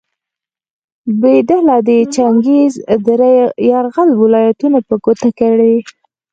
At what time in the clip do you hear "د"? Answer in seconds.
2.05-2.09, 3.05-3.09